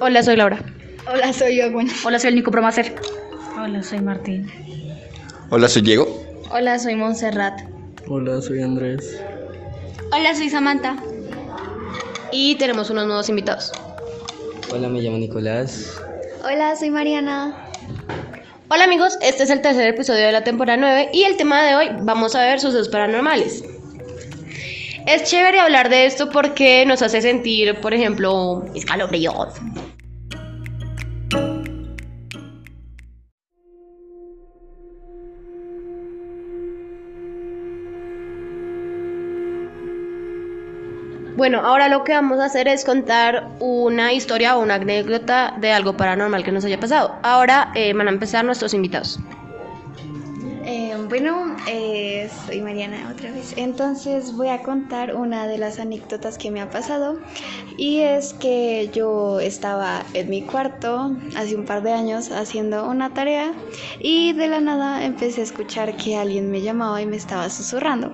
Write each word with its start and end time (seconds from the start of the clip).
Hola, 0.00 0.22
soy 0.22 0.36
Laura. 0.36 0.58
Hola, 1.12 1.32
soy 1.32 1.56
yo, 1.56 1.72
bueno. 1.72 1.92
Hola, 2.04 2.20
soy 2.20 2.28
el 2.28 2.36
Nico 2.36 2.52
Promacer. 2.52 2.94
Hola, 3.60 3.82
soy 3.82 4.00
Martín. 4.00 4.48
Hola, 5.50 5.68
soy 5.68 5.82
Diego. 5.82 6.06
Hola, 6.50 6.78
soy 6.78 6.94
Montserrat. 6.94 7.60
Hola, 8.06 8.40
soy 8.40 8.62
Andrés. 8.62 9.20
Hola, 10.12 10.36
soy 10.36 10.50
Samantha. 10.50 10.96
Y 12.30 12.54
tenemos 12.56 12.90
unos 12.90 13.06
nuevos 13.06 13.28
invitados. 13.28 13.72
Hola, 14.72 14.88
me 14.88 15.00
llamo 15.00 15.18
Nicolás. 15.18 16.00
Hola, 16.44 16.76
soy 16.76 16.90
Mariana. 16.90 17.56
Hola 18.70 18.84
amigos, 18.84 19.18
este 19.22 19.42
es 19.44 19.50
el 19.50 19.62
tercer 19.62 19.88
episodio 19.88 20.26
de 20.26 20.32
la 20.32 20.44
temporada 20.44 20.76
9 20.76 21.08
y 21.12 21.22
el 21.24 21.38
tema 21.38 21.64
de 21.64 21.74
hoy 21.74 21.88
vamos 22.02 22.34
a 22.36 22.42
ver 22.42 22.60
sucesos 22.60 22.90
paranormales. 22.90 23.64
Es 25.06 25.24
chévere 25.24 25.58
hablar 25.58 25.88
de 25.88 26.04
esto 26.04 26.28
porque 26.28 26.84
nos 26.84 27.00
hace 27.00 27.22
sentir, 27.22 27.80
por 27.80 27.94
ejemplo, 27.94 28.66
escalofríos. 28.74 29.54
Bueno, 41.38 41.60
ahora 41.60 41.88
lo 41.88 42.02
que 42.02 42.10
vamos 42.14 42.40
a 42.40 42.46
hacer 42.46 42.66
es 42.66 42.84
contar 42.84 43.46
una 43.60 44.12
historia 44.12 44.56
o 44.56 44.60
una 44.60 44.74
anécdota 44.74 45.54
de 45.60 45.70
algo 45.70 45.96
paranormal 45.96 46.42
que 46.42 46.50
nos 46.50 46.64
haya 46.64 46.80
pasado. 46.80 47.14
Ahora 47.22 47.70
eh, 47.76 47.92
van 47.92 48.08
a 48.08 48.10
empezar 48.10 48.44
nuestros 48.44 48.74
invitados. 48.74 49.20
Eh, 50.64 50.96
bueno, 51.08 51.56
eh, 51.68 52.28
soy 52.44 52.60
Mariana 52.60 53.08
otra 53.14 53.30
vez. 53.30 53.54
Entonces 53.56 54.34
voy 54.34 54.48
a 54.48 54.64
contar 54.64 55.14
una 55.14 55.46
de 55.46 55.58
las 55.58 55.78
anécdotas 55.78 56.38
que 56.38 56.50
me 56.50 56.60
ha 56.60 56.70
pasado. 56.70 57.20
Y 57.76 58.00
es 58.00 58.34
que 58.34 58.90
yo 58.92 59.38
estaba 59.38 60.02
en 60.14 60.30
mi 60.30 60.42
cuarto 60.42 61.16
hace 61.36 61.54
un 61.54 61.64
par 61.66 61.84
de 61.84 61.92
años 61.92 62.32
haciendo 62.32 62.84
una 62.84 63.14
tarea 63.14 63.52
y 64.00 64.32
de 64.32 64.48
la 64.48 64.58
nada 64.58 65.04
empecé 65.04 65.42
a 65.42 65.44
escuchar 65.44 65.96
que 65.96 66.16
alguien 66.16 66.50
me 66.50 66.62
llamaba 66.62 67.00
y 67.00 67.06
me 67.06 67.16
estaba 67.16 67.48
susurrando. 67.48 68.12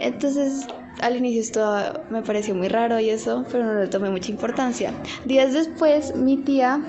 Entonces 0.00 0.66
al 1.00 1.16
inicio 1.16 1.40
esto 1.40 2.04
me 2.10 2.22
pareció 2.22 2.54
muy 2.54 2.68
raro 2.68 3.00
y 3.00 3.10
eso, 3.10 3.44
pero 3.50 3.64
no 3.64 3.74
le 3.80 3.88
tomé 3.88 4.10
mucha 4.10 4.30
importancia. 4.30 4.92
Días 5.24 5.52
después 5.52 6.14
mi 6.16 6.36
tía 6.38 6.80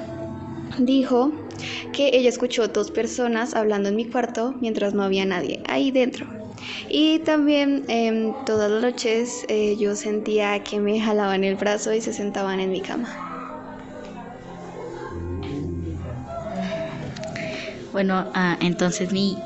dijo 0.77 1.31
que 1.93 2.09
ella 2.13 2.29
escuchó 2.29 2.67
dos 2.67 2.91
personas 2.91 3.55
hablando 3.55 3.89
en 3.89 3.95
mi 3.95 4.05
cuarto 4.05 4.55
mientras 4.59 4.93
no 4.93 5.03
había 5.03 5.25
nadie 5.25 5.61
ahí 5.67 5.91
dentro. 5.91 6.27
Y 6.89 7.19
también 7.19 7.85
em, 7.87 8.33
todas 8.45 8.71
las 8.71 8.81
noches 8.81 9.45
eh, 9.47 9.75
yo 9.77 9.95
sentía 9.95 10.63
que 10.63 10.79
me 10.79 10.99
jalaban 10.99 11.43
el 11.43 11.55
brazo 11.55 11.93
y 11.93 12.01
se 12.01 12.13
sentaban 12.13 12.59
en 12.59 12.71
mi 12.71 12.81
cama. 12.81 13.09
Bueno, 17.91 18.25
ah, 18.33 18.57
entonces 18.59 19.11
mi, 19.11 19.37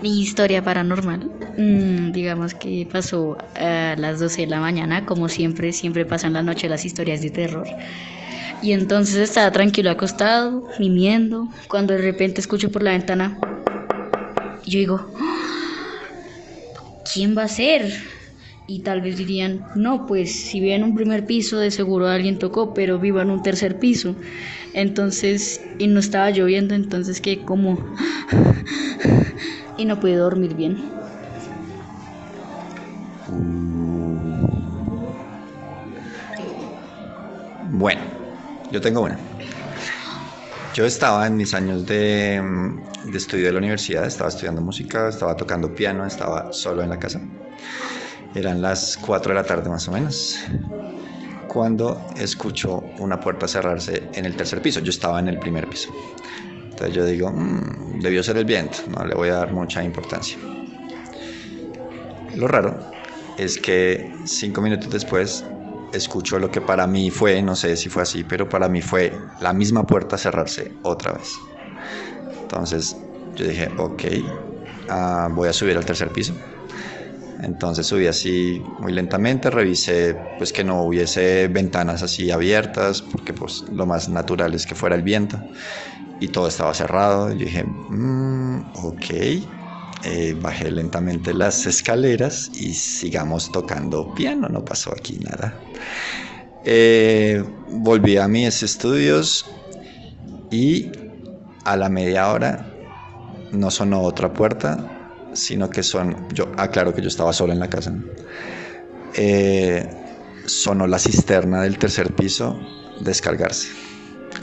mi 0.00 0.20
historia 0.20 0.62
paranormal, 0.62 1.30
mm, 1.56 2.12
digamos 2.12 2.54
que 2.54 2.88
pasó 2.90 3.36
a 3.54 3.94
las 3.98 4.20
12 4.20 4.42
de 4.42 4.46
la 4.48 4.60
mañana, 4.60 5.04
como 5.06 5.28
siempre, 5.28 5.72
siempre 5.72 6.06
pasan 6.06 6.32
la 6.34 6.42
noche 6.42 6.68
las 6.68 6.84
historias 6.84 7.20
de 7.20 7.30
terror. 7.30 7.66
Y 8.62 8.72
entonces 8.72 9.16
estaba 9.16 9.50
tranquilo 9.52 9.90
acostado, 9.90 10.64
gimiendo, 10.76 11.48
cuando 11.68 11.94
de 11.94 12.02
repente 12.02 12.40
escucho 12.40 12.70
por 12.70 12.82
la 12.82 12.92
ventana, 12.92 13.38
yo 14.66 14.78
digo, 14.78 15.12
"¡Ah! 15.18 15.34
¿quién 17.12 17.36
va 17.36 17.44
a 17.44 17.48
ser? 17.48 17.92
Y 18.70 18.80
tal 18.80 19.00
vez 19.00 19.16
dirían, 19.16 19.64
no, 19.74 20.04
pues 20.04 20.30
si 20.30 20.60
vive 20.60 20.74
en 20.74 20.84
un 20.84 20.94
primer 20.94 21.24
piso, 21.24 21.58
de 21.58 21.70
seguro 21.70 22.06
alguien 22.06 22.38
tocó, 22.38 22.74
pero 22.74 22.98
vivo 22.98 23.18
en 23.22 23.30
un 23.30 23.42
tercer 23.42 23.78
piso. 23.78 24.14
Entonces, 24.74 25.58
y 25.78 25.86
no 25.86 26.00
estaba 26.00 26.30
lloviendo, 26.30 26.74
entonces 26.74 27.22
que 27.22 27.46
como... 27.46 27.78
y 29.78 29.86
no 29.86 29.98
pude 29.98 30.16
dormir 30.16 30.54
bien. 30.54 30.76
Bueno, 37.72 38.02
yo 38.70 38.82
tengo 38.82 39.00
una. 39.00 39.18
Yo 40.74 40.84
estaba 40.84 41.26
en 41.26 41.38
mis 41.38 41.54
años 41.54 41.86
de, 41.86 42.42
de 43.02 43.16
estudio 43.16 43.46
de 43.46 43.52
la 43.52 43.58
universidad, 43.60 44.04
estaba 44.04 44.28
estudiando 44.28 44.60
música, 44.60 45.08
estaba 45.08 45.34
tocando 45.34 45.74
piano, 45.74 46.04
estaba 46.04 46.52
solo 46.52 46.82
en 46.82 46.90
la 46.90 46.98
casa. 46.98 47.18
Eran 48.34 48.60
las 48.62 48.96
4 48.98 49.30
de 49.32 49.36
la 49.40 49.44
tarde 49.44 49.68
más 49.68 49.88
o 49.88 49.92
menos, 49.92 50.38
cuando 51.48 52.06
escucho 52.16 52.78
una 52.98 53.18
puerta 53.18 53.48
cerrarse 53.48 54.10
en 54.14 54.24
el 54.26 54.36
tercer 54.36 54.60
piso. 54.60 54.80
Yo 54.80 54.90
estaba 54.90 55.18
en 55.18 55.28
el 55.28 55.38
primer 55.38 55.68
piso. 55.68 55.90
Entonces 56.70 56.94
yo 56.94 57.04
digo, 57.04 57.30
"Mm, 57.32 58.00
debió 58.00 58.22
ser 58.22 58.36
el 58.36 58.44
viento, 58.44 58.78
no 58.88 59.04
le 59.04 59.14
voy 59.14 59.30
a 59.30 59.34
dar 59.34 59.52
mucha 59.52 59.82
importancia. 59.82 60.38
Lo 62.36 62.46
raro 62.46 62.78
es 63.36 63.58
que 63.58 64.12
cinco 64.24 64.60
minutos 64.60 64.90
después 64.90 65.44
escucho 65.92 66.38
lo 66.38 66.50
que 66.50 66.60
para 66.60 66.86
mí 66.86 67.10
fue, 67.10 67.42
no 67.42 67.56
sé 67.56 67.76
si 67.76 67.88
fue 67.88 68.02
así, 68.02 68.24
pero 68.24 68.48
para 68.48 68.68
mí 68.68 68.82
fue 68.82 69.12
la 69.40 69.52
misma 69.52 69.86
puerta 69.86 70.18
cerrarse 70.18 70.72
otra 70.82 71.12
vez. 71.12 71.34
Entonces 72.42 72.96
yo 73.36 73.46
dije, 73.46 73.70
ok, 73.78 74.02
ah, 74.88 75.28
voy 75.30 75.48
a 75.48 75.52
subir 75.52 75.76
al 75.76 75.84
tercer 75.84 76.10
piso. 76.10 76.34
Entonces 77.38 77.86
subí 77.86 78.06
así 78.06 78.64
muy 78.78 78.92
lentamente, 78.92 79.50
revisé 79.50 80.14
pues 80.36 80.52
que 80.52 80.64
no 80.64 80.82
hubiese 80.84 81.48
ventanas 81.48 82.02
así 82.02 82.30
abiertas, 82.30 83.02
porque 83.02 83.34
pues 83.34 83.64
lo 83.70 83.86
más 83.86 84.08
natural 84.08 84.54
es 84.54 84.66
que 84.66 84.74
fuera 84.74 84.96
el 84.96 85.02
viento 85.02 85.46
y 86.18 86.28
todo 86.30 86.48
estaba 86.48 86.74
cerrado. 86.74 87.30
Yo 87.32 87.46
dije, 87.46 87.64
"Mm, 87.88 88.70
ok, 88.74 89.04
Eh, 90.02 90.34
bajé 90.40 90.70
lentamente 90.70 91.34
las 91.34 91.66
escaleras 91.66 92.50
y 92.54 92.74
sigamos 92.74 93.50
tocando 93.50 94.14
piano, 94.14 94.48
no 94.48 94.64
pasó 94.64 94.92
aquí 94.92 95.18
nada. 95.18 95.64
Eh, 96.62 97.42
volví 97.66 98.16
a 98.16 98.28
mis 98.28 98.62
estudios 98.62 99.64
y 100.50 100.92
a 101.64 101.76
la 101.76 101.88
media 101.88 102.30
hora 102.32 102.78
no 103.50 103.70
sonó 103.70 104.02
otra 104.02 104.32
puerta, 104.34 104.97
sino 105.32 105.70
que 105.70 105.82
son, 105.82 106.28
yo 106.32 106.50
aclaro 106.56 106.94
que 106.94 107.02
yo 107.02 107.08
estaba 107.08 107.32
solo 107.32 107.52
en 107.52 107.58
la 107.58 107.68
casa. 107.68 107.92
Eh, 109.14 109.88
sonó 110.46 110.86
la 110.86 110.98
cisterna 110.98 111.62
del 111.62 111.78
tercer 111.78 112.14
piso 112.14 112.58
descargarse, 113.00 113.68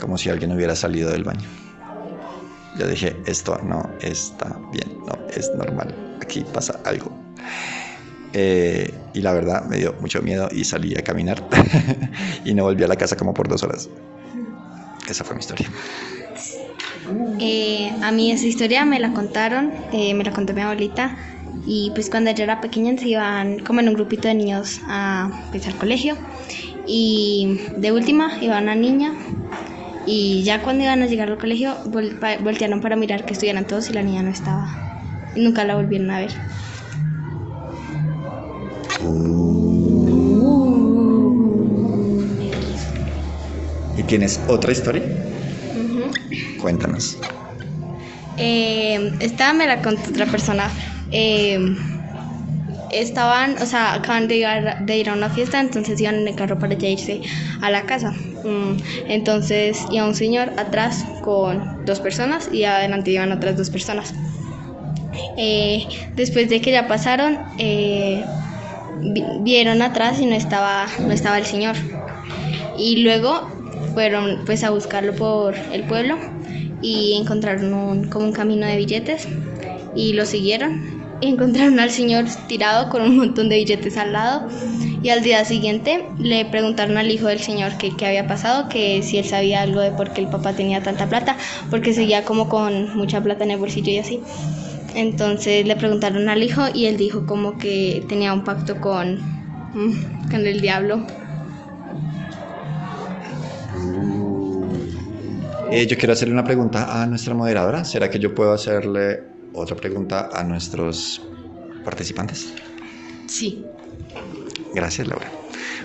como 0.00 0.18
si 0.18 0.30
alguien 0.30 0.52
hubiera 0.52 0.76
salido 0.76 1.10
del 1.10 1.24
baño. 1.24 1.48
Yo 2.78 2.86
dije, 2.86 3.16
esto 3.26 3.58
no 3.62 3.90
está 4.00 4.58
bien, 4.72 4.98
no 5.06 5.18
es 5.34 5.50
normal, 5.54 5.94
aquí 6.20 6.44
pasa 6.52 6.80
algo. 6.84 7.10
Eh, 8.32 8.92
y 9.14 9.22
la 9.22 9.32
verdad 9.32 9.64
me 9.64 9.78
dio 9.78 9.94
mucho 9.94 10.20
miedo 10.20 10.48
y 10.52 10.64
salí 10.64 10.94
a 10.94 11.02
caminar 11.02 11.42
y 12.44 12.52
no 12.52 12.64
volví 12.64 12.84
a 12.84 12.88
la 12.88 12.96
casa 12.96 13.16
como 13.16 13.32
por 13.32 13.48
dos 13.48 13.62
horas. 13.62 13.88
Esa 15.08 15.24
fue 15.24 15.36
mi 15.36 15.40
historia. 15.40 15.70
Eh, 17.38 17.92
a 18.02 18.10
mí 18.12 18.32
esa 18.32 18.46
historia 18.46 18.84
me 18.84 18.98
la 18.98 19.12
contaron, 19.12 19.72
eh, 19.92 20.14
me 20.14 20.24
la 20.24 20.32
contó 20.32 20.52
mi 20.54 20.62
abuelita. 20.62 21.16
Y 21.66 21.90
pues 21.94 22.10
cuando 22.10 22.30
yo 22.30 22.44
era 22.44 22.60
pequeña 22.60 22.96
se 22.96 23.08
iban 23.08 23.58
como 23.60 23.80
en 23.80 23.88
un 23.88 23.94
grupito 23.94 24.28
de 24.28 24.34
niños 24.34 24.80
a, 24.88 25.30
pues, 25.50 25.66
al 25.66 25.74
colegio. 25.74 26.16
Y 26.86 27.58
de 27.76 27.92
última 27.92 28.38
iba 28.40 28.58
una 28.58 28.74
niña. 28.74 29.12
Y 30.06 30.44
ya 30.44 30.62
cuando 30.62 30.84
iban 30.84 31.02
a 31.02 31.06
llegar 31.06 31.28
al 31.28 31.38
colegio 31.38 31.76
voltearon 32.42 32.80
para 32.80 32.94
mirar 32.94 33.24
que 33.24 33.32
estuvieran 33.32 33.66
todos 33.66 33.90
y 33.90 33.92
la 33.92 34.02
niña 34.02 34.22
no 34.22 34.30
estaba. 34.30 34.68
Y 35.34 35.40
nunca 35.40 35.64
la 35.64 35.74
volvieron 35.74 36.10
a 36.12 36.20
ver. 36.20 36.32
¿Y 43.96 44.02
tienes 44.04 44.40
otra 44.46 44.70
historia? 44.70 45.25
Cuéntanos. 46.60 47.16
Eh, 48.38 49.12
esta 49.20 49.52
me 49.52 49.66
la 49.66 49.80
contó 49.82 50.10
otra 50.10 50.26
persona. 50.26 50.70
Eh, 51.10 51.58
estaban, 52.90 53.56
o 53.62 53.66
sea, 53.66 53.94
acaban 53.94 54.28
de, 54.28 54.46
de 54.80 54.98
ir 54.98 55.08
a 55.08 55.14
una 55.14 55.28
fiesta, 55.30 55.60
entonces 55.60 56.00
iban 56.00 56.16
en 56.16 56.28
el 56.28 56.34
carro 56.34 56.58
para 56.58 56.74
ya 56.74 56.88
irse 56.88 57.20
a 57.60 57.70
la 57.70 57.82
casa. 57.82 58.12
Mm, 58.44 58.76
entonces 59.08 59.86
iba 59.90 60.06
un 60.06 60.14
señor 60.14 60.52
atrás 60.56 61.04
con 61.22 61.84
dos 61.84 62.00
personas 62.00 62.48
y 62.52 62.64
adelante 62.64 63.10
iban 63.10 63.32
otras 63.32 63.56
dos 63.56 63.70
personas. 63.70 64.14
Eh, 65.36 65.86
después 66.16 66.48
de 66.48 66.60
que 66.60 66.70
ya 66.72 66.88
pasaron, 66.88 67.38
eh, 67.58 68.24
vi- 69.02 69.24
vieron 69.40 69.82
atrás 69.82 70.20
y 70.20 70.26
no 70.26 70.34
estaba, 70.34 70.86
no 71.00 71.12
estaba 71.12 71.38
el 71.38 71.46
señor. 71.46 71.76
Y 72.78 72.98
luego 73.02 73.48
fueron 73.94 74.42
pues 74.44 74.62
a 74.64 74.70
buscarlo 74.70 75.14
por 75.14 75.54
el 75.72 75.84
pueblo 75.84 76.18
y 76.86 77.14
encontraron 77.14 77.74
un, 77.74 78.08
como 78.08 78.26
un 78.26 78.32
camino 78.32 78.64
de 78.66 78.76
billetes 78.76 79.26
y 79.96 80.12
lo 80.12 80.24
siguieron 80.24 80.80
y 81.20 81.28
encontraron 81.28 81.80
al 81.80 81.90
señor 81.90 82.26
tirado 82.46 82.90
con 82.90 83.02
un 83.02 83.16
montón 83.16 83.48
de 83.48 83.56
billetes 83.56 83.96
al 83.96 84.12
lado 84.12 84.48
Y 85.02 85.08
al 85.10 85.22
día 85.22 85.44
siguiente 85.44 86.04
le 86.18 86.44
preguntaron 86.46 86.96
al 86.96 87.10
hijo 87.10 87.26
del 87.28 87.40
señor 87.40 87.72
qué 87.78 88.06
había 88.06 88.26
pasado, 88.26 88.68
que 88.68 89.02
si 89.02 89.18
él 89.18 89.24
sabía 89.24 89.62
algo 89.62 89.80
de 89.80 89.92
por 89.92 90.12
qué 90.12 90.20
el 90.22 90.28
papá 90.28 90.54
tenía 90.54 90.82
tanta 90.82 91.08
plata, 91.08 91.36
porque 91.70 91.92
seguía 91.94 92.24
como 92.24 92.48
con 92.48 92.96
mucha 92.96 93.22
plata 93.22 93.44
en 93.44 93.52
el 93.52 93.58
bolsillo 93.58 93.92
y 93.92 93.98
así. 93.98 94.20
Entonces 94.94 95.66
le 95.66 95.76
preguntaron 95.76 96.28
al 96.28 96.42
hijo 96.42 96.62
y 96.74 96.86
él 96.86 96.96
dijo 96.96 97.26
como 97.26 97.58
que 97.58 98.04
tenía 98.08 98.32
un 98.32 98.44
pacto 98.44 98.80
con, 98.80 99.20
con 100.30 100.46
el 100.46 100.60
diablo. 100.60 101.06
Eh, 105.76 105.86
yo 105.86 105.96
quiero 105.98 106.12
hacerle 106.14 106.32
una 106.34 106.44
pregunta 106.44 107.02
a 107.02 107.06
nuestra 107.06 107.34
moderadora. 107.34 107.84
¿Será 107.84 108.08
que 108.10 108.18
yo 108.18 108.34
puedo 108.34 108.52
hacerle 108.52 109.18
otra 109.52 109.76
pregunta 109.76 110.30
a 110.32 110.42
nuestros 110.44 111.36
participantes? 111.82 112.54
Sí. 113.26 113.76
Gracias, 114.72 115.06
Laura. 115.08 115.32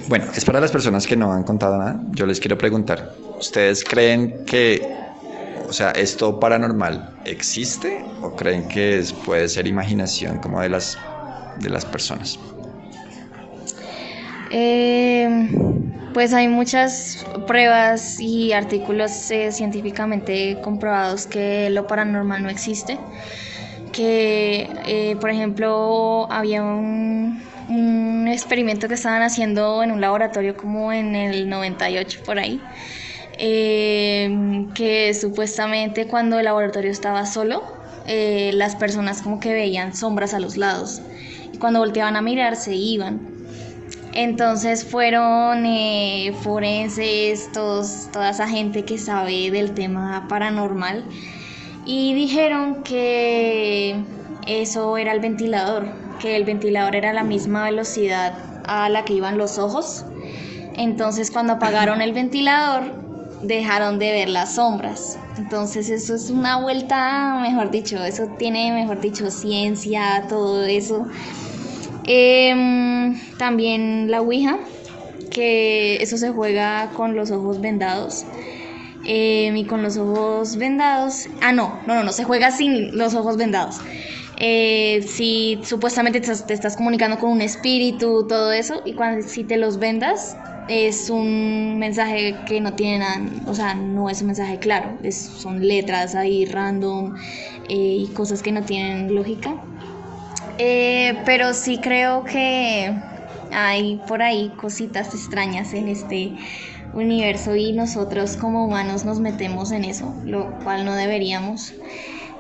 Bueno, 0.08 0.28
es 0.36 0.46
para 0.46 0.60
las 0.62 0.72
personas 0.72 1.08
que 1.08 1.16
no 1.18 1.32
han 1.34 1.44
contado 1.44 1.78
nada. 1.78 2.02
Yo 2.12 2.26
les 2.26 2.40
quiero 2.40 2.58
preguntar, 2.58 3.18
¿ustedes 3.40 3.84
creen 3.84 4.44
que, 4.46 5.14
o 5.68 5.74
sea, 5.74 5.92
esto 5.92 6.40
paranormal 6.40 7.20
existe 7.26 8.16
o 8.22 8.36
creen 8.36 8.68
que 8.68 9.00
es- 9.00 9.14
puede 9.14 9.50
ser 9.50 9.68
imaginación 9.68 10.40
como 10.40 10.62
de 10.62 10.70
las, 10.70 11.12
de 11.56 11.70
las 11.70 11.86
personas? 11.86 12.40
Eh, 14.50 15.28
pues 16.14 16.34
hay 16.34 16.48
muchas 16.48 17.26
pruebas 17.48 18.20
y 18.20 18.54
artículos 18.54 19.32
eh, 19.32 19.52
científicamente 19.52 20.60
comprobados 20.62 21.28
que 21.28 21.70
lo 21.70 21.88
paranormal 21.88 22.44
no 22.44 22.50
existe. 22.50 23.00
Que, 23.92 24.70
eh, 24.86 25.18
por 25.20 25.30
ejemplo, 25.30 26.28
había 26.32 26.64
un, 26.64 27.42
experimento 28.28 28.88
que 28.88 28.94
estaban 28.96 29.22
haciendo 29.24 29.84
en 29.84 29.92
un 29.92 30.00
laboratorio 30.02 30.56
como 30.56 30.92
en 30.94 31.16
el 31.16 31.50
98 31.50 32.22
por 32.26 32.40
ahí. 32.40 32.62
eh, 33.38 34.68
que 34.76 35.14
supuestamente 35.14 36.08
cuando 36.08 36.40
el 36.40 36.46
laboratorio 36.46 36.92
estaba 36.92 37.26
solo, 37.26 37.64
eh, 38.08 38.52
las 38.54 38.76
personas 38.76 39.22
como 39.22 39.40
que 39.40 39.54
veían 39.54 39.96
sombras 39.96 40.34
a 40.34 40.40
los 40.40 40.58
lados. 40.58 41.02
Y 41.54 41.58
cuando 41.58 41.80
volteaban 41.80 42.16
a 42.16 42.22
mirar 42.22 42.56
se 42.56 42.76
iban. 42.76 43.41
Entonces 44.14 44.86
fueron 44.86 45.66
eh, 45.66 46.34
forenses, 46.42 47.52
todos, 47.54 48.10
toda 48.12 48.32
esa 48.32 48.48
gente 48.48 48.84
que 48.84 48.98
sabe 48.98 49.52
del 49.52 49.74
tema 49.74 50.26
paranormal 50.28 51.06
y 51.86 52.14
dijeron 52.14 52.84
que 52.84 54.04
eso 54.48 54.98
era 54.98 55.14
el 55.14 55.22
ventilador, 55.22 55.88
que 56.20 56.36
el 56.36 56.44
ventilador 56.44 56.96
era 56.96 57.14
la 57.14 57.24
misma 57.24 57.64
velocidad 57.64 58.34
a 58.66 58.90
la 58.90 59.06
que 59.06 59.14
iban 59.14 59.38
los 59.38 59.58
ojos. 59.58 60.06
Entonces 60.76 61.32
cuando 61.32 61.54
apagaron 61.54 62.02
el 62.02 62.14
ventilador 62.14 62.84
dejaron 63.44 63.98
de 63.98 64.12
ver 64.12 64.30
las 64.30 64.56
sombras. 64.56 65.18
Entonces 65.38 65.90
eso 65.90 66.16
es 66.16 66.30
una 66.30 66.60
vuelta, 66.60 67.40
mejor 67.42 67.72
dicho, 67.72 68.04
eso 68.04 68.28
tiene, 68.38 68.72
mejor 68.74 69.00
dicho, 69.00 69.32
ciencia, 69.32 70.26
todo 70.28 70.66
eso. 70.66 71.08
Em, 72.14 73.16
también 73.38 74.12
la 74.12 74.20
Ouija, 74.20 74.60
que 75.30 75.96
eso 76.04 76.18
se 76.18 76.30
juega 76.32 76.92
con 76.92 77.16
los 77.16 77.32
ojos 77.32 77.62
vendados. 77.62 78.26
Em, 79.06 79.56
y 79.56 79.66
con 79.66 79.82
los 79.82 79.96
ojos 79.96 80.58
vendados. 80.58 81.28
Ah, 81.40 81.54
no, 81.54 81.80
no, 81.88 81.96
no, 81.96 82.04
no, 82.04 82.12
se 82.12 82.26
juega 82.26 82.52
sin 82.52 82.98
los 82.98 83.16
ojos 83.16 83.38
vendados. 83.38 83.78
Eh, 84.38 85.06
si 85.08 85.62
supuestamente 85.64 86.20
te 86.20 86.36
te 86.36 86.54
estás 86.54 86.76
comunicando 86.76 87.18
con 87.18 87.32
un 87.32 87.42
espíritu, 87.42 88.28
todo 88.28 88.52
eso, 88.52 88.82
y 88.86 88.94
cuando 88.94 89.26
si 89.26 89.46
te 89.46 89.56
los 89.56 89.80
vendas, 89.80 90.36
es 90.68 91.10
un 91.10 91.80
mensaje 91.80 92.36
que 92.46 92.60
no 92.60 92.74
tiene 92.74 93.00
nada, 93.00 93.22
o 93.46 93.54
sea, 93.54 93.74
no 93.74 94.10
es 94.10 94.20
un 94.22 94.28
mensaje 94.28 94.58
claro, 94.60 94.98
son 95.10 95.66
letras 95.66 96.16
ahí 96.16 96.46
random 96.46 97.16
eh, 97.70 97.98
y 98.04 98.08
cosas 98.08 98.42
que 98.42 98.52
no 98.52 98.64
tienen 98.64 99.16
lógica. 99.16 99.56
Eh, 100.64 101.16
pero 101.26 101.56
sí 101.56 101.80
creo 101.82 102.24
que 102.24 102.96
hay 103.52 104.00
por 104.08 104.22
ahí 104.22 104.52
cositas 104.58 105.12
extrañas 105.16 105.74
en 105.74 105.88
este 105.88 106.34
universo 106.94 107.56
y 107.56 107.74
nosotros 107.74 108.38
como 108.38 108.68
humanos 108.68 109.04
nos 109.04 109.20
metemos 109.20 109.72
en 109.72 109.86
eso, 109.86 110.14
lo 110.24 110.52
cual 110.60 110.86
no 110.86 110.94
deberíamos. 110.94 111.74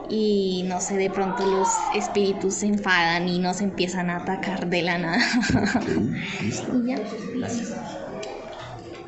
Y 0.07 0.65
no 0.67 0.81
sé, 0.81 0.97
de 0.97 1.09
pronto 1.09 1.47
los 1.47 1.67
espíritus 1.95 2.55
se 2.55 2.67
enfadan 2.67 3.27
y 3.27 3.39
nos 3.39 3.59
empiezan 3.59 4.11
a 4.11 4.17
atacar 4.17 4.69
de 4.69 4.83
la 4.83 4.99
nada. 4.99 5.19
Y 6.43 6.87
ya. 6.87 6.97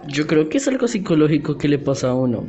Yo 0.08 0.26
creo 0.26 0.50
que 0.50 0.58
es 0.58 0.68
algo 0.68 0.88
psicológico 0.88 1.56
que 1.60 1.68
le 1.68 1.78
pasa 1.78 2.10
a 2.10 2.16
uno. 2.16 2.48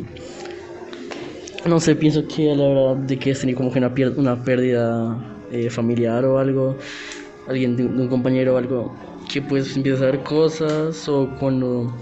No 1.67 1.79
sé, 1.79 1.95
pienso 1.95 2.27
que 2.27 2.53
a 2.53 2.55
la 2.55 2.65
hora 2.65 3.01
de 3.03 3.19
que 3.19 3.35
tenido 3.35 3.59
como 3.59 3.71
que 3.71 3.81
una, 3.81 3.93
una 4.17 4.43
pérdida 4.43 5.34
eh, 5.55 5.71
familiar 5.71 6.25
o 6.25 6.39
algo, 6.39 6.77
alguien 7.47 7.77
de, 7.77 7.85
un 7.85 8.09
compañero 8.09 8.55
o 8.55 8.59
algo, 8.59 8.91
que 9.33 9.41
pues 9.41 9.77
empiezas 9.77 10.03
a 10.03 10.07
ver 10.07 10.23
cosas 10.23 11.09
o 11.09 11.29
cuando, 11.39 11.93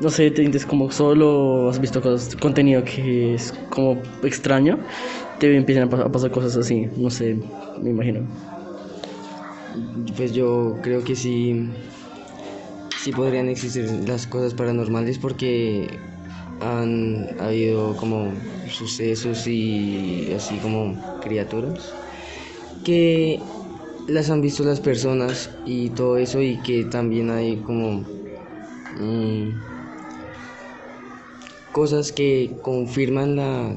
no 0.00 0.10
sé, 0.10 0.30
te 0.30 0.40
sientes 0.42 0.64
como 0.64 0.90
solo 0.90 1.68
has 1.68 1.78
visto 1.78 2.00
cosas, 2.00 2.34
contenido 2.36 2.82
que 2.84 3.34
es 3.34 3.52
como 3.68 4.02
extraño, 4.22 4.78
te 5.38 5.54
empiezan 5.54 5.92
a, 5.92 6.02
a 6.02 6.10
pasar 6.10 6.30
cosas 6.30 6.56
así, 6.56 6.88
no 6.96 7.10
sé, 7.10 7.36
me 7.82 7.90
imagino. 7.90 8.20
Pues 10.16 10.32
yo 10.32 10.78
creo 10.82 11.04
que 11.04 11.14
sí, 11.14 11.68
sí 12.98 13.12
podrían 13.12 13.48
existir 13.48 13.84
las 14.08 14.26
cosas 14.26 14.54
paranormales 14.54 15.18
porque 15.18 15.86
han 16.60 17.28
habido 17.40 17.94
como 17.96 18.32
sucesos 18.70 19.46
y 19.46 20.32
así 20.34 20.56
como 20.58 20.96
criaturas 21.20 21.92
que 22.84 23.40
las 24.06 24.30
han 24.30 24.40
visto 24.40 24.64
las 24.64 24.80
personas 24.80 25.50
y 25.64 25.90
todo 25.90 26.16
eso 26.16 26.40
y 26.40 26.58
que 26.58 26.84
también 26.84 27.30
hay 27.30 27.56
como 27.56 28.04
mm, 28.98 29.50
cosas 31.72 32.12
que 32.12 32.52
confirman 32.62 33.36
la 33.36 33.76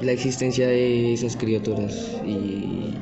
la 0.00 0.12
existencia 0.12 0.66
de 0.66 1.12
esas 1.12 1.36
criaturas 1.36 1.92
y 2.24 2.94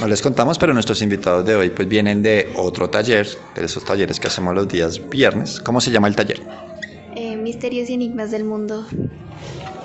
No 0.00 0.06
les 0.06 0.22
contamos, 0.22 0.58
pero 0.58 0.72
nuestros 0.72 1.02
invitados 1.02 1.44
de 1.44 1.56
hoy 1.56 1.70
pues 1.70 1.88
vienen 1.88 2.22
de 2.22 2.52
otro 2.56 2.88
taller, 2.88 3.26
de 3.56 3.64
esos 3.64 3.84
talleres 3.84 4.20
que 4.20 4.28
hacemos 4.28 4.54
los 4.54 4.68
días 4.68 5.00
viernes. 5.10 5.60
¿Cómo 5.60 5.80
se 5.80 5.90
llama 5.90 6.06
el 6.06 6.14
taller? 6.14 6.40
Eh, 7.16 7.36
misterios 7.36 7.90
y 7.90 7.94
enigmas 7.94 8.30
del 8.30 8.44
mundo. 8.44 8.86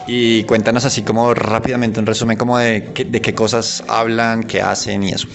Y 0.05 0.43
cuéntanos 0.43 0.83
así 0.85 1.03
como 1.03 1.33
rápidamente 1.33 1.99
un 1.99 2.05
resumen 2.05 2.37
como 2.37 2.57
de, 2.57 2.91
qué- 2.93 3.05
de 3.05 3.21
qué 3.21 3.33
cosas 3.33 3.83
hablan, 3.87 4.43
qué 4.43 4.61
hacen 4.61 5.03
y 5.03 5.11
eso. 5.13 5.27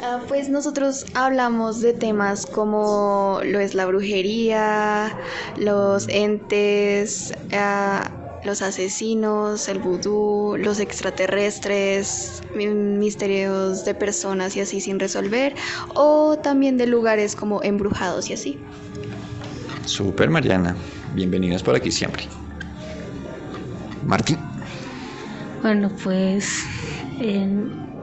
Ah, 0.00 0.20
pues 0.28 0.48
nosotros 0.48 1.06
hablamos 1.14 1.80
de 1.80 1.92
temas 1.92 2.46
como 2.46 3.40
lo 3.44 3.58
es 3.58 3.74
la 3.74 3.84
brujería, 3.86 5.16
los 5.56 6.08
entes, 6.08 7.34
ah, 7.52 8.08
los 8.44 8.62
asesinos, 8.62 9.68
el 9.68 9.80
vudú, 9.80 10.56
los 10.56 10.78
extraterrestres, 10.78 12.44
mi- 12.54 12.68
misterios 12.68 13.84
de 13.84 13.94
personas 13.94 14.54
y 14.56 14.60
así 14.60 14.80
sin 14.80 15.00
resolver, 15.00 15.56
o 15.96 16.38
también 16.38 16.76
de 16.78 16.86
lugares 16.86 17.34
como 17.34 17.60
embrujados 17.64 18.30
y 18.30 18.34
así. 18.34 18.60
Super 19.84 20.30
Mariana, 20.30 20.76
bienvenidos 21.14 21.64
por 21.64 21.74
aquí 21.74 21.90
siempre. 21.90 22.22
Martín. 24.08 24.38
Bueno, 25.62 25.90
pues 26.02 26.64
eh, 27.20 27.46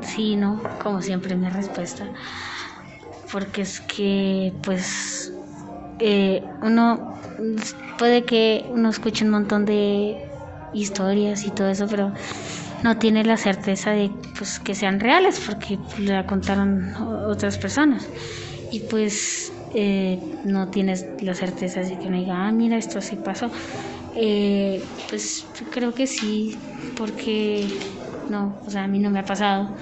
sí, 0.02 0.36
no, 0.36 0.62
como 0.82 1.02
siempre 1.02 1.36
mi 1.36 1.50
respuesta. 1.50 2.06
Porque 3.32 3.64
es 3.64 3.82
que, 3.82 4.54
pues, 4.62 5.34
eh, 6.00 6.44
uno 6.62 7.18
puede 7.98 8.24
que 8.24 8.68
uno 8.70 8.90
escuche 8.90 9.26
un 9.26 9.32
montón 9.32 9.66
de 9.66 10.22
historias 10.74 11.44
y 11.44 11.50
todo 11.52 11.70
eso, 11.70 11.88
pero 11.90 12.12
no 12.84 12.98
tiene 12.98 13.24
la 13.24 13.38
certeza 13.38 13.92
de 13.92 14.12
pues, 14.38 14.60
que 14.60 14.76
sean 14.76 15.00
reales 15.00 15.42
porque 15.44 15.80
la 15.98 16.28
contaron 16.28 16.94
otras 17.28 17.58
personas. 17.58 18.08
Y 18.72 18.82
pues 18.82 19.52
eh, 19.74 20.20
no 20.44 20.68
tienes 20.70 21.06
la 21.22 21.34
certeza 21.34 21.80
de 21.82 21.98
que 21.98 22.08
uno 22.08 22.18
diga, 22.18 22.48
ah, 22.48 22.52
mira, 22.52 22.78
esto 22.78 23.02
sí 23.02 23.16
pasó. 23.16 23.50
Eh, 24.16 24.82
pues 25.10 25.52
creo 25.70 25.94
que 25.94 26.08
sí, 26.08 26.58
porque 26.96 27.82
no, 28.28 28.62
o 28.66 28.70
sea, 28.72 28.86
a 28.86 28.88
mí 28.88 29.00
no 29.00 29.12
me 29.12 29.20
ha 29.20 29.26
pasado, 29.26 29.76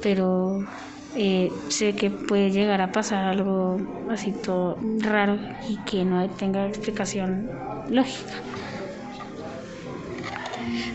pero 0.00 0.66
eh, 1.14 1.64
sé 1.68 1.94
que 1.96 2.10
puede 2.10 2.50
llegar 2.50 2.80
a 2.80 2.92
pasar 2.92 3.24
algo 3.24 3.78
así 4.08 4.32
todo 4.40 4.78
raro 5.00 5.38
y 5.60 5.84
que 5.84 6.04
no 6.04 6.28
tenga 6.36 6.66
explicación 6.66 7.50
lógica. 7.86 8.34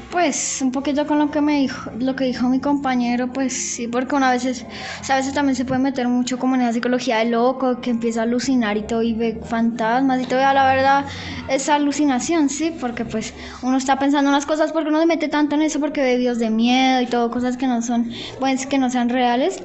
Pues 0.09 0.61
un 0.61 0.71
poquito 0.71 1.05
con 1.07 1.17
lo 1.19 1.31
que 1.31 1.41
me 1.41 1.59
dijo, 1.59 1.91
lo 1.99 2.15
que 2.15 2.25
dijo 2.25 2.47
mi 2.49 2.59
compañero, 2.61 3.31
pues 3.33 3.53
sí, 3.53 3.87
porque 3.87 4.15
una 4.15 4.31
vez, 4.31 4.45
es- 4.45 4.63
o 5.01 5.03
sea, 5.03 5.15
a 5.15 5.17
veces 5.19 5.33
también 5.33 5.55
se 5.55 5.65
puede 5.65 5.81
meter 5.81 6.07
mucho 6.07 6.37
como 6.39 6.55
en 6.55 6.61
esa 6.61 6.73
psicología 6.73 7.17
de 7.17 7.25
loco, 7.25 7.81
que 7.81 7.89
empieza 7.89 8.21
a 8.21 8.23
alucinar 8.23 8.77
y 8.77 8.83
todo 8.83 9.01
y 9.01 9.13
ve 9.13 9.41
fantasmas 9.43 10.21
y 10.21 10.25
todo, 10.27 10.39
la 10.39 10.65
verdad 10.65 11.05
es 11.47 11.67
alucinación, 11.69 12.49
sí, 12.49 12.75
porque 12.79 13.05
pues 13.05 13.33
uno 13.63 13.77
está 13.77 13.97
pensando 13.99 14.29
unas 14.29 14.45
cosas 14.45 14.71
porque 14.71 14.89
uno 14.89 14.99
se 14.99 15.05
mete 15.07 15.27
tanto 15.29 15.55
en 15.55 15.63
eso 15.63 15.79
porque 15.79 16.01
ve 16.01 16.17
videos 16.17 16.39
de 16.39 16.49
miedo 16.49 17.01
y 17.01 17.07
todo, 17.07 17.31
cosas 17.31 17.57
que 17.57 17.67
no 17.67 17.81
son, 17.81 18.09
pues 18.39 18.67
que 18.67 18.77
no 18.77 18.89
sean 18.89 19.09
reales, 19.09 19.63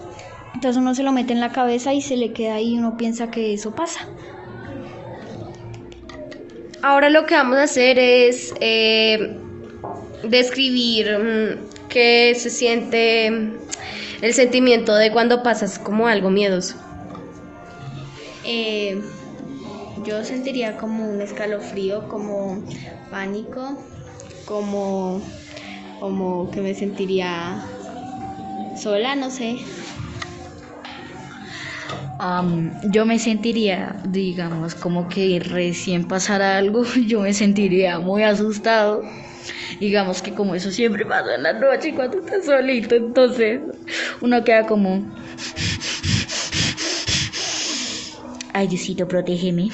entonces 0.54 0.80
uno 0.80 0.94
se 0.94 1.02
lo 1.02 1.12
mete 1.12 1.32
en 1.34 1.40
la 1.40 1.52
cabeza 1.52 1.92
y 1.94 2.00
se 2.02 2.16
le 2.16 2.32
queda 2.32 2.54
ahí 2.56 2.75
y 2.75 2.78
uno 2.78 2.96
piensa 2.96 3.30
que 3.30 3.52
eso 3.54 3.75
pasa. 3.75 4.00
Ahora 6.82 7.10
lo 7.10 7.26
que 7.26 7.34
vamos 7.34 7.56
a 7.58 7.64
hacer 7.64 7.98
es 7.98 8.54
eh, 8.60 9.48
describir 10.22 11.18
mm, 11.18 11.88
qué 11.88 12.34
se 12.37 12.50
siente 12.50 13.30
mm, 13.30 13.52
el 14.22 14.34
sentimiento 14.34 14.94
de 14.94 15.12
cuando 15.12 15.42
pasas 15.42 15.78
como 15.78 16.06
algo 16.06 16.30
miedoso. 16.30 16.76
Eh, 18.44 19.02
yo 20.04 20.25
sentiría 20.25 20.76
como 20.76 21.08
un 21.08 21.20
escalofrío, 21.20 22.08
como 22.08 22.62
pánico, 23.10 23.76
como, 24.46 25.20
como 26.00 26.50
que 26.50 26.60
me 26.60 26.75
sentiría 26.75 27.62
sola, 28.75 29.14
no 29.16 29.30
sé. 29.30 29.58
Am, 32.18 32.72
yo 32.90 33.06
me 33.06 33.18
sentiría, 33.18 33.96
digamos, 34.08 34.75
como 34.75 35.08
que 35.08 35.40
recién 35.40 36.08
pasara 36.08 36.58
algo, 36.58 36.84
yo 37.06 37.20
me 37.20 37.34
sentiría 37.34 37.98
muy 37.98 38.22
asustado. 38.22 39.02
Digamos 39.80 40.23
que 40.23 40.35
como 40.35 40.54
eso 40.54 40.70
siempre 40.70 41.06
pasa 41.06 41.37
en 41.37 41.44
la 41.44 41.52
noche 41.52 41.94
cuando 41.94 42.18
estás 42.18 42.47
solito, 42.47 42.97
entonces 42.97 43.61
uno 44.20 44.42
queda 44.42 44.66
como... 44.66 45.02
Ay, 48.52 48.66
Diosito, 48.66 49.06
protégeme. 49.06 49.68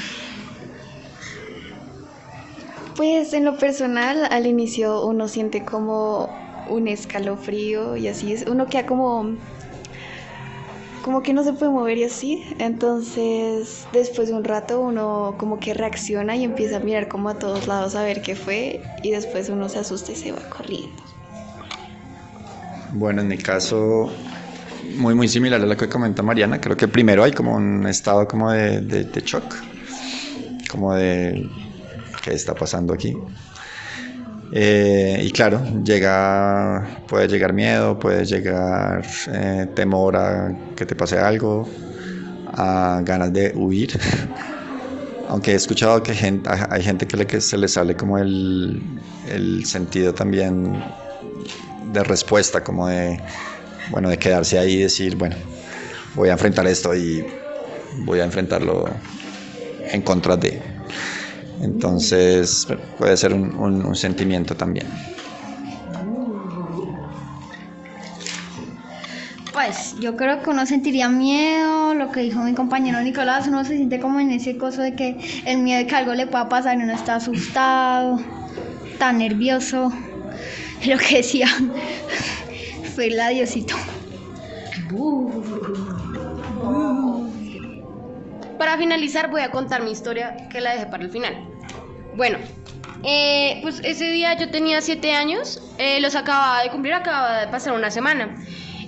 Pues 2.96 3.32
en 3.32 3.44
lo 3.44 3.56
personal, 3.56 4.28
al 4.30 4.46
inicio 4.46 5.06
uno 5.06 5.26
siente 5.26 5.64
como 5.64 6.28
un 6.68 6.86
escalofrío 6.88 7.96
y 7.96 8.08
así 8.08 8.32
es. 8.32 8.46
Uno 8.46 8.66
queda 8.66 8.86
como 8.86 9.36
como 11.04 11.22
que 11.22 11.34
no 11.34 11.44
se 11.44 11.52
puede 11.52 11.70
mover 11.70 11.98
y 11.98 12.04
así. 12.04 12.42
Entonces, 12.58 13.86
después 13.92 14.28
de 14.28 14.34
un 14.34 14.42
rato 14.42 14.80
uno 14.80 15.34
como 15.38 15.60
que 15.60 15.74
reacciona 15.74 16.34
y 16.34 16.44
empieza 16.44 16.78
a 16.78 16.80
mirar 16.80 17.08
como 17.08 17.28
a 17.28 17.38
todos 17.38 17.66
lados 17.66 17.94
a 17.94 18.02
ver 18.02 18.22
qué 18.22 18.34
fue 18.34 18.80
y 19.02 19.10
después 19.10 19.50
uno 19.50 19.68
se 19.68 19.78
asusta 19.78 20.12
y 20.12 20.16
se 20.16 20.32
va 20.32 20.40
corriendo. 20.48 21.02
Bueno, 22.92 23.20
en 23.20 23.28
mi 23.28 23.36
caso, 23.36 24.10
muy 24.96 25.14
muy 25.14 25.28
similar 25.28 25.60
a 25.60 25.66
lo 25.66 25.76
que 25.76 25.88
comenta 25.88 26.22
Mariana, 26.22 26.60
creo 26.60 26.76
que 26.76 26.88
primero 26.88 27.22
hay 27.22 27.32
como 27.32 27.54
un 27.54 27.86
estado 27.86 28.26
como 28.26 28.50
de, 28.50 28.80
de, 28.80 29.04
de 29.04 29.20
shock, 29.20 29.56
como 30.70 30.94
de 30.94 31.50
qué 32.22 32.32
está 32.32 32.54
pasando 32.54 32.94
aquí. 32.94 33.14
Eh, 34.56 35.20
y 35.24 35.32
claro, 35.32 35.60
llega, 35.82 37.00
puede 37.08 37.26
llegar 37.26 37.52
miedo, 37.52 37.98
puede 37.98 38.24
llegar 38.24 39.04
eh, 39.32 39.66
temor 39.74 40.16
a 40.16 40.56
que 40.76 40.86
te 40.86 40.94
pase 40.94 41.18
algo, 41.18 41.68
a 42.52 43.00
ganas 43.04 43.32
de 43.32 43.52
huir. 43.56 43.98
Aunque 45.28 45.52
he 45.52 45.54
escuchado 45.56 46.00
que 46.04 46.14
gente, 46.14 46.48
hay 46.70 46.82
gente 46.84 47.04
que, 47.04 47.40
se 47.40 47.58
le 47.58 47.66
sale 47.66 47.96
como 47.96 48.16
el, 48.16 48.80
el 49.28 49.64
sentido 49.64 50.14
también 50.14 50.84
de 51.92 52.04
respuesta, 52.04 52.62
como 52.62 52.86
de, 52.86 53.18
bueno, 53.90 54.08
de 54.08 54.18
quedarse 54.18 54.56
ahí 54.56 54.74
y 54.74 54.82
decir, 54.82 55.16
bueno, 55.16 55.34
voy 56.14 56.28
a 56.28 56.32
enfrentar 56.32 56.64
esto 56.68 56.94
y 56.94 57.26
voy 58.04 58.20
a 58.20 58.24
enfrentarlo 58.24 58.84
en 59.90 60.02
contra 60.02 60.36
de. 60.36 60.62
Entonces 61.64 62.68
puede 62.98 63.16
ser 63.16 63.32
un, 63.32 63.54
un, 63.56 63.84
un 63.86 63.96
sentimiento 63.96 64.54
también. 64.54 64.86
Pues 69.54 69.94
yo 69.98 70.16
creo 70.16 70.42
que 70.42 70.50
uno 70.50 70.66
sentiría 70.66 71.08
miedo, 71.08 71.94
lo 71.94 72.10
que 72.10 72.20
dijo 72.20 72.40
mi 72.40 72.54
compañero 72.54 73.00
Nicolás, 73.00 73.46
uno 73.48 73.64
se 73.64 73.76
siente 73.76 73.98
como 73.98 74.20
en 74.20 74.30
ese 74.32 74.58
coso 74.58 74.82
de 74.82 74.94
que 74.94 75.16
el 75.46 75.58
miedo 75.58 75.78
de 75.78 75.86
que 75.86 75.94
algo 75.94 76.12
le 76.12 76.26
pueda 76.26 76.48
pasar 76.48 76.78
y 76.78 76.82
uno 76.82 76.92
está 76.92 77.16
asustado, 77.16 78.20
tan 78.98 79.18
nervioso. 79.18 79.90
Lo 80.86 80.98
que 80.98 81.16
decía 81.18 81.46
fue 82.94 83.06
el 83.06 83.18
adiosito. 83.18 83.74
Para 88.58 88.76
finalizar 88.76 89.30
voy 89.30 89.42
a 89.42 89.50
contar 89.50 89.82
mi 89.82 89.92
historia 89.92 90.48
que 90.50 90.60
la 90.60 90.72
dejé 90.72 90.86
para 90.86 91.04
el 91.04 91.10
final. 91.10 91.53
Bueno, 92.16 92.38
eh, 93.02 93.58
pues 93.62 93.80
ese 93.82 94.10
día 94.10 94.34
yo 94.38 94.48
tenía 94.50 94.80
7 94.80 95.12
años, 95.12 95.60
eh, 95.78 96.00
los 96.00 96.14
acababa 96.14 96.62
de 96.62 96.70
cumplir, 96.70 96.94
acababa 96.94 97.40
de 97.40 97.48
pasar 97.48 97.74
una 97.74 97.90
semana. 97.90 98.36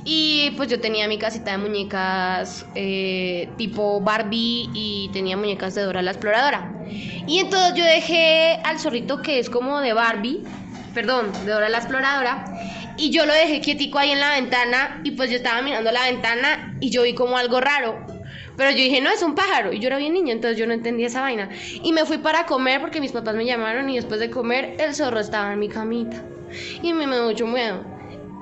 Y 0.05 0.53
pues 0.57 0.69
yo 0.69 0.81
tenía 0.81 1.09
mi 1.09 1.19
casita 1.19 1.51
de 1.51 1.59
muñecas 1.59 2.65
eh, 2.77 3.49
tipo 3.57 4.01
Barbie 4.01 4.71
y 4.73 5.11
tenía 5.13 5.37
muñecas 5.37 5.75
de 5.75 5.83
Dora 5.83 6.01
la 6.01 6.13
Exploradora. 6.13 6.73
Y 7.27 7.41
entonces 7.41 7.75
yo 7.75 7.85
dejé 7.85 8.61
al 8.63 8.79
zorrito 8.79 9.21
que 9.21 9.41
es 9.41 9.51
como 9.51 9.81
de 9.81 9.93
Barbie, 9.93 10.45
perdón, 10.95 11.33
de 11.45 11.51
Dora 11.51 11.69
la 11.69 11.79
Exploradora. 11.79 12.45
Y 12.97 13.11
yo 13.11 13.27
lo 13.27 13.35
dejé 13.35 13.61
quietico 13.61 13.99
ahí 13.99 14.13
en 14.13 14.21
la 14.21 14.31
ventana 14.31 15.01
y 15.03 15.11
pues 15.11 15.29
yo 15.29 15.37
estaba 15.37 15.61
mirando 15.61 15.91
la 15.91 16.05
ventana 16.05 16.77
y 16.81 16.91
yo 16.91 17.03
vi 17.03 17.15
como 17.15 17.37
algo 17.37 17.61
raro. 17.61 18.16
Pero 18.57 18.71
yo 18.71 18.77
dije, 18.77 19.01
no, 19.01 19.11
es 19.11 19.23
un 19.23 19.35
pájaro. 19.35 19.73
Y 19.73 19.81
yo 19.81 19.89
era 19.89 19.99
bien 19.99 20.15
niña, 20.15 20.33
entonces 20.33 20.59
yo 20.59 20.67
no 20.67 20.73
entendía 20.73 21.07
esa 21.07 21.21
vaina. 21.21 21.51
Y 21.83 21.93
me 21.93 22.05
fui 22.05 22.19
para 22.19 22.47
comer 22.47 22.81
porque 22.81 23.01
mis 23.01 23.13
papás 23.13 23.35
me 23.35 23.45
llamaron 23.45 23.89
y 23.91 23.97
después 23.97 24.21
de 24.21 24.31
comer 24.31 24.77
el 24.79 24.95
zorro 24.95 25.21
estaba 25.21 25.53
en 25.53 25.59
mi 25.59 25.69
camita. 25.69 26.23
Y 26.83 26.93
me 26.93 27.07
dio 27.07 27.25
mucho 27.25 27.47
miedo. 27.47 27.97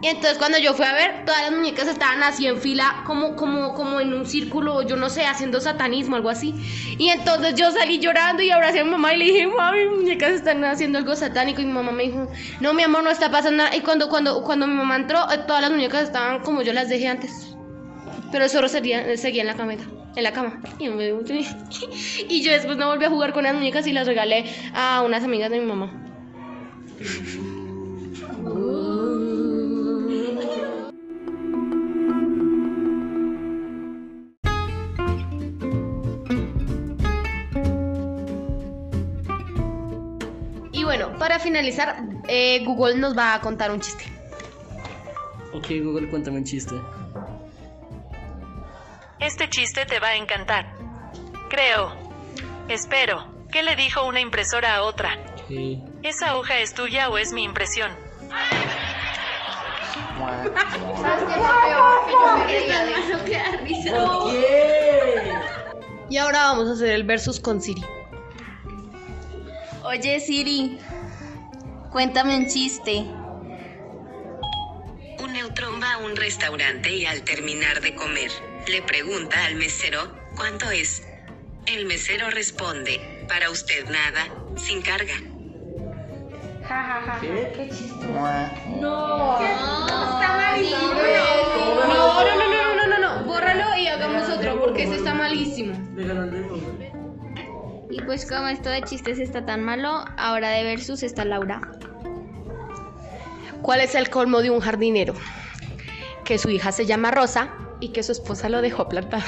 Y 0.04 0.09
entonces 0.09 0.37
cuando 0.37 0.59
yo 0.59 0.75
fui 0.75 0.85
a 0.85 0.92
ver, 0.92 1.25
todas 1.25 1.40
las 1.44 1.52
muñecas 1.52 1.88
estaban 1.88 2.23
así 2.23 2.47
en 2.47 2.59
fila, 2.59 3.02
como, 3.06 3.37
como, 3.37 3.73
como 3.73 4.00
en 4.00 4.12
un 4.12 4.26
círculo, 4.26 4.83
yo 4.83 4.97
no 4.97 5.09
sé, 5.09 5.25
haciendo 5.25 5.62
satanismo, 5.62 6.14
algo 6.16 6.28
así. 6.28 6.54
Y 6.99 7.09
entonces 7.09 7.54
yo 7.54 7.71
salí 7.71 8.00
llorando 8.00 8.42
y 8.42 8.50
abracé 8.50 8.80
a 8.80 8.85
mi 8.85 8.90
mamá 8.90 9.14
y 9.14 9.18
le 9.18 9.25
dije, 9.25 9.47
mami, 9.47 9.87
mis 9.87 10.00
muñecas 10.00 10.33
están 10.33 10.62
haciendo 10.62 10.99
algo 10.99 11.16
satánico. 11.16 11.62
Y 11.62 11.64
mi 11.64 11.73
mamá 11.73 11.90
me 11.90 12.02
dijo, 12.02 12.28
no, 12.61 12.75
mi 12.75 12.83
amor, 12.83 13.02
no 13.02 13.09
está 13.09 13.30
pasando 13.30 13.64
nada. 13.64 13.75
Y 13.75 13.80
cuando, 13.80 14.11
cuando, 14.11 14.42
cuando 14.42 14.66
mi 14.66 14.75
mamá 14.75 14.97
entró, 14.97 15.21
eh, 15.33 15.38
todas 15.47 15.62
las 15.62 15.71
muñecas 15.71 16.02
estaban 16.02 16.42
como 16.42 16.61
yo 16.61 16.75
las 16.75 16.90
dejé 16.90 17.09
antes. 17.09 17.56
Pero 18.30 18.44
el 18.44 18.50
zorro 18.50 18.68
seguía, 18.68 19.16
seguía 19.16 19.40
en 19.40 19.47
la 19.47 19.54
cameta, 19.54 19.85
en 20.16 20.23
la 20.23 20.33
cama. 20.33 20.61
Y, 22.28 22.42
yo 22.42 22.52
después 22.52 22.76
no 22.76 22.88
volví 22.88 23.04
a 23.04 23.11
jugar 23.11 23.33
con 23.33 23.44
las 23.44 23.54
muñecas 23.54 23.87
y 23.87 23.92
las 23.92 24.06
regalé 24.06 24.44
a 24.75 25.02
unas 25.02 25.25
amigas 25.25 25.50
de 25.50 25.61
mi 25.61 25.66
mamá. 25.66 25.92
Y 40.73 40.85
bueno, 40.85 41.16
para 41.18 41.38
finalizar, 41.38 42.04
eh, 42.28 42.64
Google 42.64 42.97
nos 42.97 43.16
va 43.16 43.35
a 43.35 43.40
contar 43.40 43.71
un 43.71 43.80
chiste. 43.80 44.04
Ok, 45.52 45.66
Google, 45.83 46.09
cuéntame 46.09 46.38
un 46.38 46.44
chiste. 46.44 46.75
Este 49.25 49.49
chiste 49.49 49.87
te 49.87 50.00
va 50.00 50.09
a 50.09 50.16
encantar. 50.16 50.75
Creo. 51.49 51.95
Espero. 52.69 53.26
¿Qué 53.50 53.62
le 53.62 53.75
dijo 53.75 54.07
una 54.07 54.21
impresora 54.21 54.75
a 54.76 54.83
otra? 54.83 55.16
¿Qué? 55.49 55.78
¿Esa 56.02 56.37
hoja 56.37 56.59
es 56.59 56.75
tuya 56.75 57.09
o 57.09 57.16
es 57.16 57.33
mi 57.33 57.43
impresión? 57.43 57.90
Y 66.11 66.16
ahora 66.19 66.43
vamos 66.43 66.69
a 66.69 66.73
hacer 66.73 66.90
el 66.90 67.04
versus 67.04 67.40
con 67.40 67.62
Siri. 67.62 67.83
Oye 69.85 70.21
Siri, 70.21 70.78
cuéntame 71.90 72.37
un 72.37 72.47
chiste. 72.47 73.07
Un 75.19 75.33
neutrón 75.33 75.81
va 75.81 75.95
a 75.95 75.99
un 75.99 76.14
restaurante 76.14 76.93
y 76.93 77.07
al 77.07 77.23
terminar 77.23 77.81
de 77.81 77.95
comer, 77.95 78.31
le 78.68 78.83
pregunta 78.83 79.44
al 79.44 79.56
mesero, 79.56 80.14
¿cuánto 80.37 80.71
es? 80.71 81.02
El 81.66 81.87
mesero 81.87 82.30
responde, 82.30 83.26
para 83.28 83.50
usted 83.50 83.85
nada, 83.88 84.28
sin 84.56 84.80
carga. 84.83 85.14
No, 88.80 89.00
no, 89.04 89.49
no, 92.25 92.49
no, 92.49 92.75
no, 92.75 92.87
no, 92.87 92.99
no, 92.99 93.25
bórralo 93.25 93.76
y 93.76 93.87
hagamos 93.87 94.28
otro 94.30 94.59
porque 94.61 94.85
ese 94.85 94.97
está 94.97 95.14
malísimo. 95.14 95.75
Y 97.90 98.00
pues 98.02 98.26
como 98.26 98.49
esto 98.49 98.71
de 98.71 98.83
chistes 98.83 99.18
está 99.18 99.44
tan 99.44 99.62
malo, 99.62 100.04
ahora 100.16 100.50
de 100.50 100.64
versus 100.64 101.02
está 101.02 101.25
Laura. 101.25 101.61
¿Cuál 103.62 103.80
es 103.80 103.94
el 103.94 104.09
colmo 104.11 104.40
de 104.40 104.50
un 104.50 104.61
jardinero? 104.61 105.14
Que 106.25 106.38
su 106.38 106.49
hija 106.50 106.73
se 106.73 106.87
llama 106.87 107.11
Rosa 107.11 107.63
y 107.85 107.88
que 107.88 108.03
su 108.03 108.12
esposa 108.12 108.49
lo 108.49 108.62
dejó 108.62 108.88
plantado. 108.88 109.23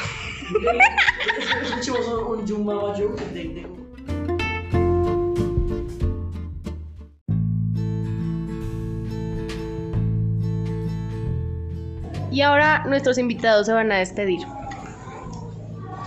Y 12.30 12.40
ahora 12.40 12.84
nuestros 12.86 13.18
invitados 13.18 13.66
se 13.66 13.72
van 13.72 13.92
a 13.92 13.98
despedir. 13.98 14.40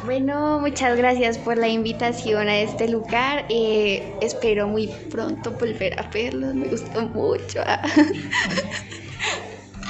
Bueno, 0.06 0.60
muchas 0.60 0.98
gracias 0.98 1.38
por 1.38 1.58
la 1.58 1.68
invitación 1.68 2.48
a 2.48 2.60
este 2.60 2.88
lugar. 2.88 3.46
Eh, 3.50 4.15
espero 4.22 4.68
muy 4.68 4.88
pronto 5.12 5.51
volver 5.51 6.00
a 6.00 6.10
verlos. 6.10 6.56
Me 6.56 6.68
gustó 6.68 7.01
mucho. 7.01 7.62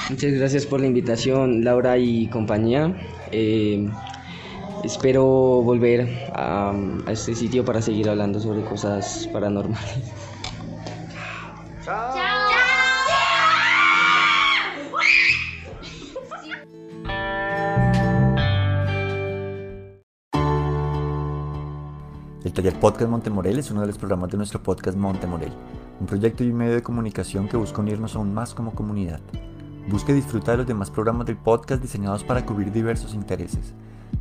Muchas 0.09 0.33
gracias 0.33 0.65
por 0.65 0.81
la 0.81 0.87
invitación, 0.87 1.63
Laura 1.63 1.95
y 1.99 2.27
compañía. 2.27 2.95
Eh, 3.31 3.87
espero 4.83 5.23
volver 5.23 6.31
a, 6.33 6.73
a 7.05 7.11
este 7.11 7.35
sitio 7.35 7.63
para 7.63 7.79
seguir 7.79 8.09
hablando 8.09 8.39
sobre 8.39 8.63
cosas 8.63 9.29
paranormales. 9.31 10.11
El 22.43 22.53
taller 22.53 22.79
Podcast 22.79 23.11
Montemorel 23.11 23.59
es 23.59 23.69
uno 23.69 23.81
de 23.81 23.87
los 23.87 23.97
programas 23.99 24.31
de 24.31 24.37
nuestro 24.37 24.63
podcast 24.63 24.97
Montemorel, 24.97 25.51
un 25.99 26.07
proyecto 26.07 26.43
y 26.43 26.49
un 26.49 26.57
medio 26.57 26.73
de 26.73 26.81
comunicación 26.81 27.47
que 27.47 27.57
busca 27.57 27.79
unirnos 27.79 28.15
aún 28.15 28.33
más 28.33 28.55
como 28.55 28.73
comunidad. 28.73 29.19
Busca 29.87 30.11
y 30.11 30.15
disfruta 30.15 30.51
de 30.51 30.57
los 30.57 30.67
demás 30.67 30.91
programas 30.91 31.25
del 31.25 31.37
podcast 31.37 31.81
diseñados 31.81 32.23
para 32.23 32.45
cubrir 32.45 32.71
diversos 32.71 33.13
intereses. 33.13 33.73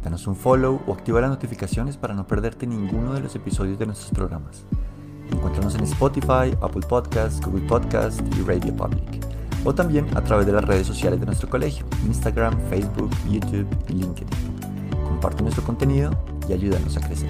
Danos 0.03 0.27
un 0.27 0.37
follow 0.37 0.81
o 0.87 0.95
activa 0.95 1.21
las 1.21 1.31
notificaciones 1.31 1.97
para 1.97 2.15
no 2.15 2.27
perderte 2.27 2.67
ninguno 2.67 3.13
de 3.13 3.21
los 3.21 3.35
episodios 3.35 3.79
de 3.79 3.87
nuestros 3.87 4.11
programas. 4.11 4.65
Encuéntranos 5.31 5.75
en 5.75 5.85
Spotify, 5.85 6.57
Apple 6.63 6.87
Podcasts, 6.89 7.41
Google 7.45 7.67
Podcasts 7.67 8.23
y 8.39 8.43
Radio 8.43 8.75
Public. 8.75 9.27
O 9.65 9.75
también 9.75 10.07
a 10.17 10.23
través 10.23 10.47
de 10.47 10.53
las 10.53 10.65
redes 10.65 10.87
sociales 10.87 11.21
de 11.21 11.27
nuestro 11.27 11.51
colegio, 11.51 11.85
Instagram, 12.07 12.59
Facebook, 12.71 13.11
YouTube 13.29 13.67
y 13.89 13.93
LinkedIn. 13.95 14.29
Comparte 15.05 15.43
nuestro 15.43 15.65
contenido 15.65 16.11
y 16.49 16.53
ayúdanos 16.53 16.97
a 16.97 17.01
crecer. 17.01 17.29